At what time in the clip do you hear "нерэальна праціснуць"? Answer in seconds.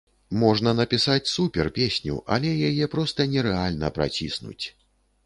3.35-4.65